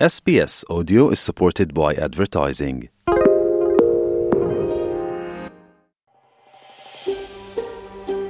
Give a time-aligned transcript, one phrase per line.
[0.00, 2.78] SBS Audio is supported by advertising.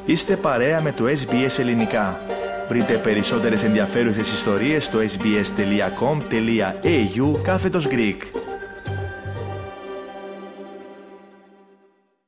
[0.06, 2.20] Είστε παρέα με το SBS Ελληνικά.
[2.68, 5.72] Βρείτε περισσότερες ενδιαφέρουσες ιστορίες στο sbs.com.au
[7.42, 8.18] κάθετος Greek.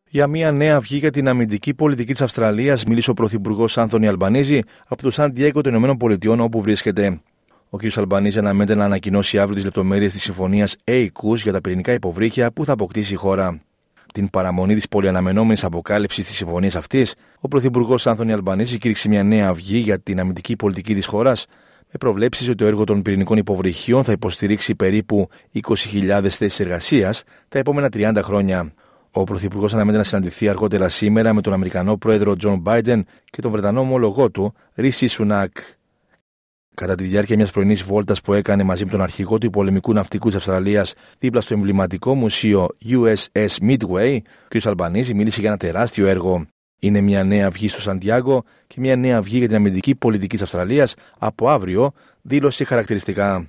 [0.08, 4.62] Για μια νέα αυγή για την αμυντική πολιτική της Αυστραλίας μίλησε ο Πρωθυπουργός Άνθονι Αλμπανίζη
[4.86, 7.20] από το Σαν Διέγκο των ΗΠΑ όπου βρίσκεται.
[7.76, 7.98] Ο κ.
[7.98, 12.64] Αλμπανίζη αναμένεται να ανακοινώσει αύριο τις λεπτομέρειες της συμφωνίας AUKUS για τα πυρηνικά υποβρύχια που
[12.64, 13.60] θα αποκτήσει η χώρα.
[14.14, 19.48] Την παραμονή της πολυαναμενόμενης αποκάλυψης της συμφωνίας αυτής, ο Πρωθυπουργός Άνθονι Αλμπανίζη κήρυξε μια νέα
[19.48, 21.46] αυγή για την αμυντική πολιτική της χώρας,
[21.78, 27.58] με προβλέψεις ότι το έργο των πυρηνικών υποβρυχίων θα υποστηρίξει περίπου 20.000 θέσεις εργασίας τα
[27.58, 28.72] επόμενα 30 χρόνια.
[29.10, 33.50] Ο Πρωθυπουργός αναμένεται να συναντηθεί αργότερα σήμερα με τον Αμερικανό πρόεδρο Τζον Μπάιντεν και τον
[33.50, 35.56] Βρετανό ομολογό του, Ρίση Σουνάκ.
[36.76, 40.26] Κατά τη διάρκεια μιας πρωινής βόλτας που έκανε μαζί με τον αρχηγό του πολεμικού ναυτικού
[40.26, 44.66] της Αυστραλίας δίπλα στο εμβληματικό μουσείο USS Midway, ο κ.
[44.66, 46.46] Αλμπανίζη μίλησε για ένα τεράστιο έργο.
[46.78, 50.42] Είναι μια νέα αυγή στο Σαντιάγκο και μια νέα αυγή για την αμυντική πολιτική της
[50.42, 51.92] Αυστραλίας από αύριο,
[52.22, 53.48] δήλωσε χαρακτηριστικά.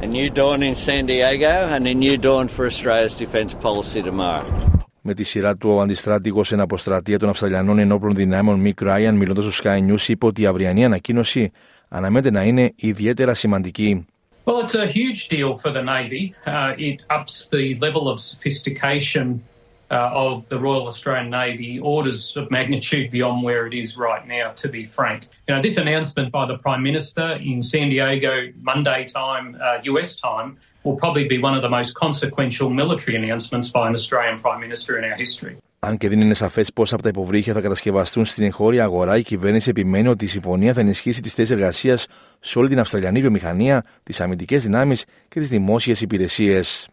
[0.00, 4.80] A new dawn in San Diego and a new dawn for Australia's defence policy tomorrow.
[5.02, 9.54] Με τη σειρά του, ο αντιστράτηγος εν αποστρατεία των Αυστραλιανών Ενόπλων Δυνάμεων, Μικ Ράιαν, μιλώντας
[9.54, 11.50] στο Sky News, είπε ότι η αυριανή ανακοίνωση
[11.89, 14.05] αναμένεται να είναι ιδιαίτερα σημαντική.
[14.45, 16.35] Well, it's a huge deal for the Navy.
[16.45, 19.41] Uh, it ups the level of sophistication
[19.89, 24.51] uh, of the Royal Australian Navy orders of magnitude beyond where it is right now,
[24.51, 25.27] to be frank.
[25.47, 30.17] You know, this announcement by the Prime Minister in San Diego, Monday time, uh, US
[30.17, 34.59] time, will probably be one of the most consequential military announcements by an Australian Prime
[34.59, 35.57] Minister in our history.
[35.82, 39.22] Αν και δεν είναι σαφές πόσα από τα υποβρύχια θα κατασκευαστούν στην εγχώρια αγορά, η
[39.22, 42.06] κυβέρνηση επιμένει ότι η συμφωνία θα ενισχύσει τις θέσεις εργασίας
[42.40, 46.88] σε όλη την Αυστραλιανή βιομηχανία, τις αμυντικές δυνάμεις και τις δημόσιες υπηρεσίες.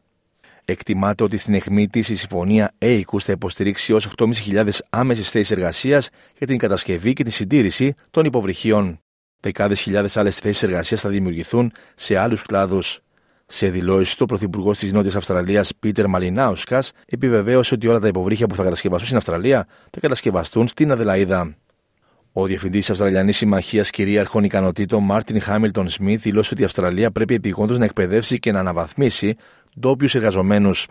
[0.65, 6.09] Εκτιμάται ότι στην αιχμή της η συμφωνία ACUS θα υποστηρίξει ω 8.500 άμεσες θέσεις εργασίας
[6.37, 8.99] για την κατασκευή και τη συντήρηση των υποβρυχίων.
[9.39, 13.01] Δεκάδες χιλιάδες άλλες θέσεις εργασίας θα δημιουργηθούν σε άλλους κλάδους.
[13.49, 18.47] Σε δηλώσεις του, ο Πρωθυπουργό της Νότιας Αυστραλίας, Πίτερ Μαλινάουσκας, επιβεβαίωσε ότι όλα τα υποβρύχια
[18.47, 21.55] που θα κατασκευαστούν στην Αυστραλία θα κατασκευαστούν στην Αδελαίδα.
[22.31, 27.33] Ο Διευθυντής της Αυστραλιανής Συμμαχίας Κυρίαρχων Ικανοτήτων, Μάρτιν Χάμιλτον Σμιθ, δηλώσε ότι η Αυστραλία πρέπει
[27.33, 29.35] επιγόντως να εκπαιδεύσει και να αναβαθμίσει
[29.79, 30.87] ντόπιους εργαζομένους.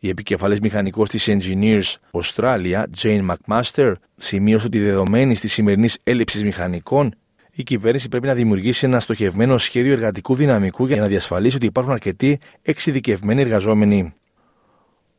[0.00, 7.14] Η επικεφαλής μηχανικός της Engineers Australia, Jane McMaster, σημείωσε ότι δεδομένη της σημερινής έλλειψης μηχανικών,
[7.54, 11.92] η κυβέρνηση πρέπει να δημιουργήσει ένα στοχευμένο σχέδιο εργατικού δυναμικού για να διασφαλίσει ότι υπάρχουν
[11.92, 14.14] αρκετοί εξειδικευμένοι εργαζόμενοι.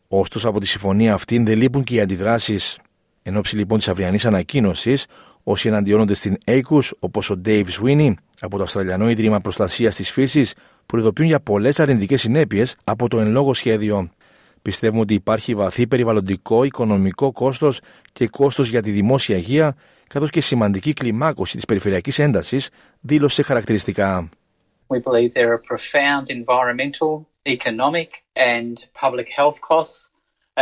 [0.07, 2.79] Ωστόσο, από τη συμφωνία αυτή δεν λείπουν και οι αντιδράσεις.
[3.23, 5.05] Εν ώψη λοιπόν της αυριανής ανακοίνωσης,
[5.43, 10.53] όσοι εναντιώνονται στην ACUS, όπως ο Dave Sweeney από το Αυστραλιανό Ίδρυμα Προστασίας της Φύσης,
[10.85, 14.09] προειδοποιούν για πολλές αρνητικές συνέπειες από το εν λόγω σχέδιο.
[14.63, 17.71] Πιστεύουμε ότι υπάρχει βαθύ περιβαλλοντικό, οικονομικό κόστο
[18.13, 19.75] και κόστο για τη δημόσια υγεία,
[20.07, 22.59] καθώ και σημαντική κλιμάκωση τη περιφερειακή ένταση,
[23.01, 24.29] δήλωσε χαρακτηριστικά.
[24.87, 27.11] We believe there are profound environmental,
[27.45, 30.09] economic and public health costs,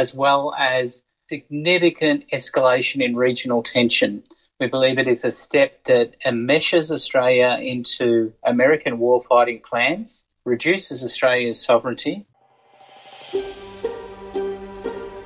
[0.02, 0.44] as well
[0.76, 0.86] as
[1.34, 4.12] significant escalation in regional tension.
[4.62, 8.08] We believe it is a step that enmeshes Australia into
[8.54, 10.08] American warfighting plans,
[10.54, 12.16] reduces Australia's sovereignty.